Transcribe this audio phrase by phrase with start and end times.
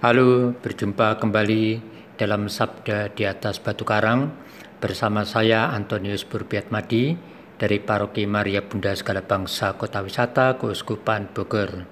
[0.00, 1.76] Halo, berjumpa kembali
[2.16, 4.32] dalam Sabda di atas Batu Karang
[4.80, 7.20] bersama saya Antonius Burbiatmadi
[7.60, 11.84] dari Paroki Maria Bunda Segala Bangsa Kota Wisata Keuskupan Bogor.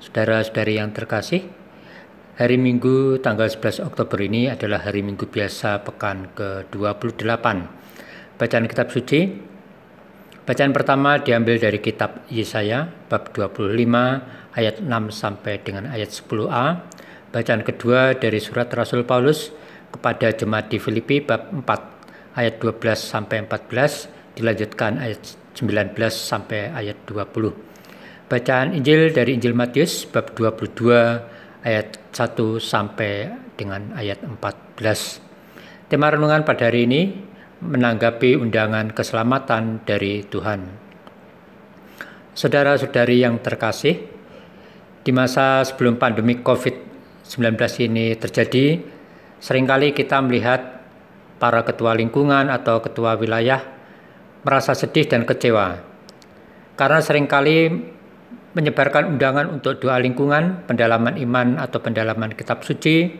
[0.00, 1.44] Saudara-saudari yang terkasih,
[2.40, 7.46] hari Minggu tanggal 11 Oktober ini adalah hari Minggu biasa pekan ke-28.
[8.40, 9.20] Bacaan kitab suci
[10.48, 13.76] Bacaan pertama diambil dari kitab Yesaya bab 25
[14.56, 16.88] ayat 6 sampai dengan ayat 10a
[17.32, 19.56] Bacaan kedua dari surat Rasul Paulus
[19.88, 27.00] kepada jemaat di Filipi bab 4 ayat 12 sampai 14 dilanjutkan ayat 19 sampai ayat
[27.08, 28.28] 20.
[28.28, 35.88] Bacaan Injil dari Injil Matius bab 22 ayat 1 sampai dengan ayat 14.
[35.88, 37.16] Tema renungan pada hari ini
[37.64, 40.68] menanggapi undangan keselamatan dari Tuhan.
[42.36, 44.04] Saudara-saudari yang terkasih,
[45.00, 48.82] di masa sebelum pandemi COVID-19 ini terjadi,
[49.38, 50.82] sering kali kita melihat
[51.38, 53.62] para ketua lingkungan atau ketua wilayah
[54.42, 55.78] merasa sedih dan kecewa.
[56.74, 57.70] Karena sering kali
[58.52, 63.10] menyebarkan undangan untuk doa lingkungan, pendalaman iman atau pendalaman kitab suci,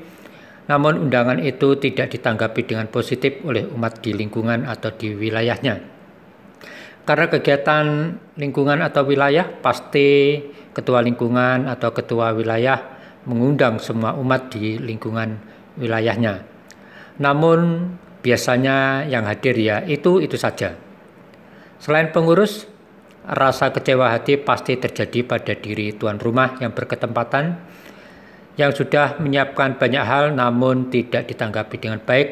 [0.69, 5.79] namun undangan itu tidak ditanggapi dengan positif oleh umat di lingkungan atau di wilayahnya.
[7.03, 7.87] Karena kegiatan
[8.39, 10.39] lingkungan atau wilayah, pasti
[10.71, 12.92] ketua lingkungan atau ketua wilayah
[13.27, 15.39] mengundang semua umat di lingkungan
[15.79, 16.43] wilayahnya.
[17.23, 17.91] Namun
[18.23, 20.75] biasanya yang hadir ya itu itu saja.
[21.83, 22.71] Selain pengurus,
[23.27, 27.59] rasa kecewa hati pasti terjadi pada diri tuan rumah yang berketempatan
[28.55, 32.29] yang sudah menyiapkan banyak hal namun tidak ditanggapi dengan baik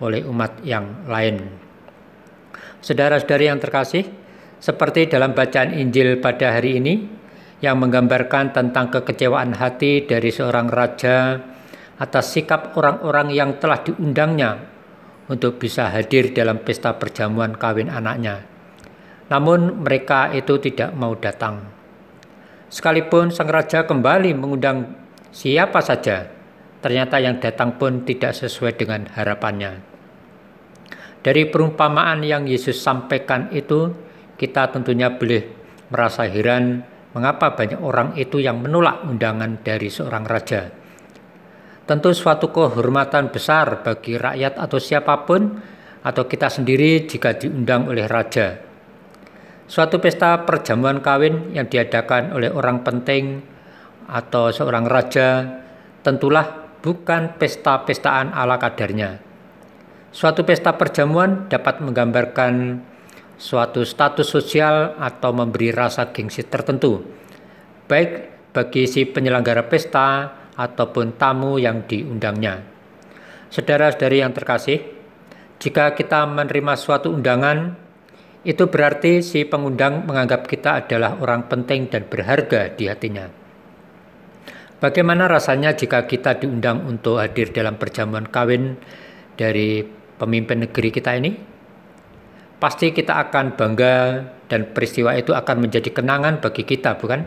[0.00, 1.42] oleh umat yang lain.
[2.78, 4.06] Saudara-saudari yang terkasih,
[4.62, 7.17] seperti dalam bacaan Injil pada hari ini,
[7.58, 11.42] yang menggambarkan tentang kekecewaan hati dari seorang raja
[11.98, 14.62] atas sikap orang-orang yang telah diundangnya
[15.26, 18.46] untuk bisa hadir dalam pesta perjamuan kawin anaknya.
[19.28, 21.60] Namun mereka itu tidak mau datang.
[22.68, 24.94] Sekalipun sang raja kembali mengundang
[25.34, 26.30] siapa saja,
[26.80, 29.84] ternyata yang datang pun tidak sesuai dengan harapannya.
[31.18, 33.92] Dari perumpamaan yang Yesus sampaikan itu,
[34.38, 35.44] kita tentunya boleh
[35.90, 36.86] merasa heran
[37.16, 40.68] Mengapa banyak orang itu yang menolak undangan dari seorang raja?
[41.88, 45.56] Tentu suatu kehormatan besar bagi rakyat atau siapa pun
[46.04, 48.60] atau kita sendiri jika diundang oleh raja.
[49.68, 53.40] Suatu pesta perjamuan kawin yang diadakan oleh orang penting
[54.08, 55.44] atau seorang raja
[56.00, 59.20] tentulah bukan pesta-pestaan ala kadarnya.
[60.08, 62.80] Suatu pesta perjamuan dapat menggambarkan
[63.38, 67.00] suatu status sosial atau memberi rasa gengsi tertentu,
[67.86, 68.10] baik
[68.50, 72.66] bagi si penyelenggara pesta ataupun tamu yang diundangnya.
[73.48, 74.82] Saudara-saudari yang terkasih,
[75.62, 77.78] jika kita menerima suatu undangan,
[78.42, 83.26] itu berarti si pengundang menganggap kita adalah orang penting dan berharga di hatinya.
[84.78, 88.78] Bagaimana rasanya jika kita diundang untuk hadir dalam perjamuan kawin
[89.34, 89.82] dari
[90.18, 91.57] pemimpin negeri kita ini?
[92.58, 97.22] Pasti kita akan bangga dan peristiwa itu akan menjadi kenangan bagi kita, bukan?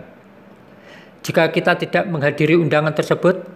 [1.23, 3.47] Jika kita tidak menghadiri undangan tersebut,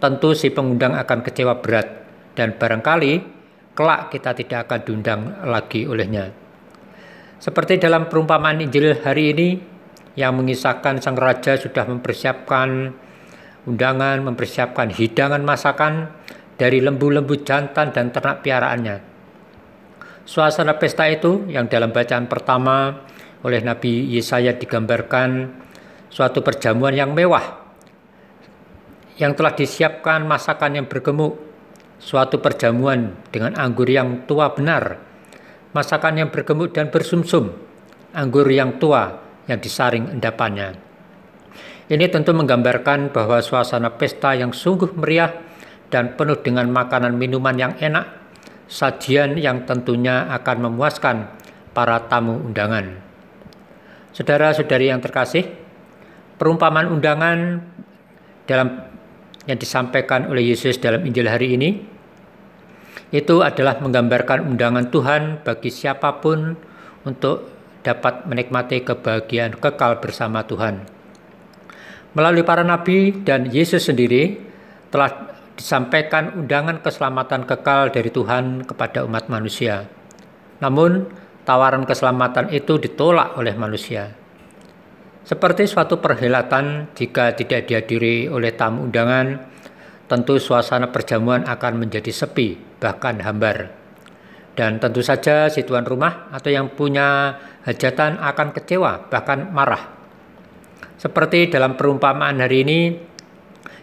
[0.00, 1.86] tentu si pengundang akan kecewa berat
[2.32, 3.12] dan barangkali
[3.76, 6.32] kelak kita tidak akan diundang lagi olehnya.
[7.40, 9.48] Seperti dalam perumpamaan Injil hari ini
[10.16, 12.92] yang mengisahkan sang raja sudah mempersiapkan
[13.64, 16.12] undangan, mempersiapkan hidangan masakan
[16.60, 19.09] dari lembu-lembu jantan dan ternak piaraannya
[20.28, 23.06] Suasana pesta itu yang dalam bacaan pertama
[23.40, 25.48] oleh Nabi Yesaya digambarkan
[26.12, 27.60] suatu perjamuan yang mewah
[29.20, 31.36] yang telah disiapkan masakan yang bergemuk,
[32.00, 34.96] suatu perjamuan dengan anggur yang tua benar,
[35.76, 37.52] masakan yang bergemuk dan bersumsum,
[38.16, 40.72] anggur yang tua yang disaring endapannya.
[41.92, 45.36] Ini tentu menggambarkan bahwa suasana pesta yang sungguh meriah
[45.92, 48.19] dan penuh dengan makanan minuman yang enak
[48.70, 51.26] sajian yang tentunya akan memuaskan
[51.74, 53.02] para tamu undangan.
[54.14, 55.50] Saudara-saudari yang terkasih,
[56.38, 57.66] perumpamaan undangan
[58.46, 58.86] dalam
[59.50, 61.82] yang disampaikan oleh Yesus dalam Injil hari ini
[63.10, 66.54] itu adalah menggambarkan undangan Tuhan bagi siapa pun
[67.02, 67.50] untuk
[67.82, 70.86] dapat menikmati kebahagiaan kekal bersama Tuhan.
[72.14, 74.38] Melalui para nabi dan Yesus sendiri
[74.90, 75.29] telah
[75.60, 79.84] disampaikan undangan keselamatan kekal dari Tuhan kepada umat manusia.
[80.64, 81.04] Namun,
[81.44, 84.16] tawaran keselamatan itu ditolak oleh manusia.
[85.20, 89.36] Seperti suatu perhelatan jika tidak dihadiri oleh tamu undangan,
[90.08, 93.68] tentu suasana perjamuan akan menjadi sepi, bahkan hambar.
[94.56, 97.36] Dan tentu saja si tuan rumah atau yang punya
[97.68, 99.92] hajatan akan kecewa, bahkan marah.
[100.96, 102.80] Seperti dalam perumpamaan hari ini,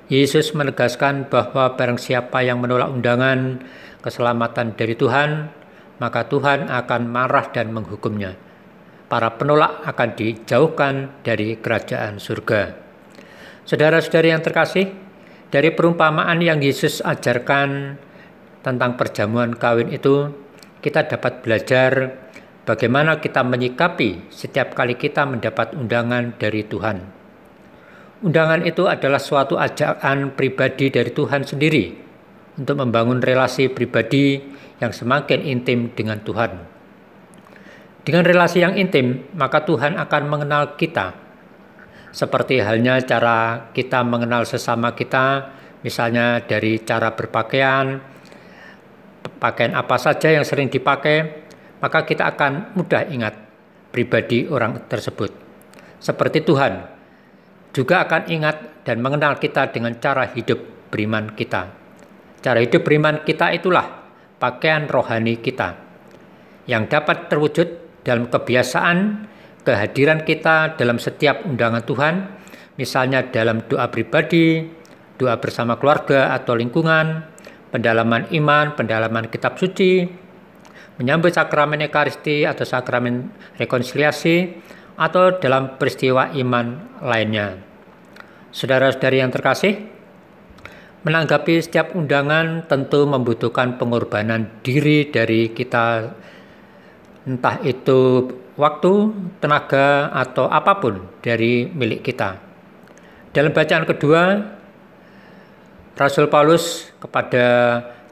[0.07, 3.59] Yesus menegaskan bahwa barang siapa yang menolak undangan
[3.99, 5.51] keselamatan dari Tuhan,
[5.99, 8.39] maka Tuhan akan marah dan menghukumnya.
[9.11, 12.75] Para penolak akan dijauhkan dari kerajaan surga.
[13.67, 14.95] Saudara-saudari yang terkasih,
[15.51, 17.99] dari perumpamaan yang Yesus ajarkan
[18.63, 20.31] tentang perjamuan kawin itu,
[20.79, 22.15] kita dapat belajar
[22.63, 27.16] bagaimana kita menyikapi setiap kali kita mendapat undangan dari Tuhan.
[28.25, 31.93] Undangan itu adalah suatu ajakan pribadi dari Tuhan sendiri
[32.57, 34.41] untuk membangun relasi pribadi
[34.81, 36.51] yang semakin intim dengan Tuhan.
[38.01, 41.27] Dengan relasi yang intim, maka Tuhan akan mengenal kita
[42.17, 45.53] seperti halnya cara kita mengenal sesama kita,
[45.85, 48.01] misalnya dari cara berpakaian,
[49.37, 51.45] pakaian apa saja yang sering dipakai,
[51.77, 53.37] maka kita akan mudah ingat
[53.93, 55.29] pribadi orang tersebut.
[56.01, 56.96] Seperti Tuhan
[57.77, 61.69] juga akan ingat dan mengenal kita dengan cara hidup beriman kita.
[62.41, 64.09] Cara hidup beriman kita itulah
[64.41, 65.77] pakaian rohani kita
[66.65, 68.97] yang dapat terwujud dalam kebiasaan
[69.61, 72.15] kehadiran kita dalam setiap undangan Tuhan,
[72.81, 74.65] misalnya dalam doa pribadi,
[75.19, 77.27] doa bersama keluarga atau lingkungan,
[77.69, 80.07] pendalaman iman, pendalaman kitab suci,
[80.97, 83.27] menyambut sakramen Ekaristi atau sakramen
[83.59, 84.65] rekonsiliasi,
[84.97, 87.66] atau dalam peristiwa iman lainnya.
[88.51, 89.75] Saudara-saudari yang terkasih,
[91.03, 96.15] menanggapi setiap undangan tentu membutuhkan pengorbanan diri dari kita,
[97.27, 98.93] entah itu waktu,
[99.43, 102.39] tenaga, atau apa pun dari milik kita.
[103.35, 104.21] Dalam bacaan kedua,
[105.97, 107.45] Rasul Paulus kepada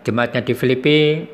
[0.06, 1.26] jemaatnya di Filipi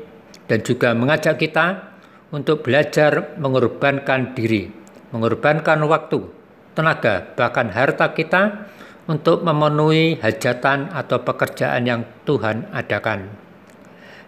[0.48, 1.94] dan juga mengajak kita
[2.32, 4.72] untuk belajar mengorbankan diri,
[5.12, 6.24] mengorbankan waktu,
[6.72, 8.68] tenaga, bahkan harta kita
[9.06, 13.30] untuk memenuhi hajatan atau pekerjaan yang Tuhan adakan.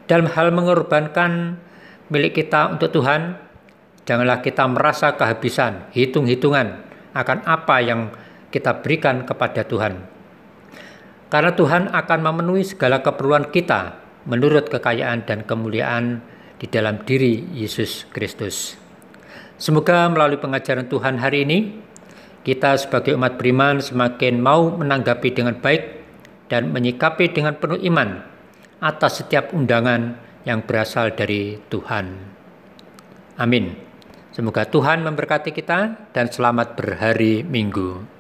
[0.06, 1.58] Dalam hal mengorbankan
[2.10, 3.44] milik kita untuk Tuhan,
[4.04, 6.84] Janganlah kita merasa kehabisan, hitung-hitungan
[7.16, 8.12] akan apa yang
[8.52, 10.04] kita berikan kepada Tuhan.
[11.32, 13.96] Karena Tuhan akan memenuhi segala keperluan kita
[14.28, 16.20] menurut kekayaan dan kemuliaan
[16.60, 18.76] di dalam diri Yesus Kristus.
[19.56, 21.58] Semoga melalui pengajaran Tuhan hari ini,
[22.44, 25.82] kita sebagai umat beriman semakin mau menanggapi dengan baik
[26.52, 28.20] dan menyikapi dengan penuh iman
[28.84, 32.06] atas setiap undangan yang berasal dari Tuhan.
[33.40, 33.72] Amin.
[34.30, 38.13] Semoga Tuhan memberkati kita dan selamat berhari Minggu.